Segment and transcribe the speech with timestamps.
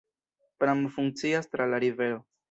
[0.61, 2.19] Pramo funkcias tra la rivero.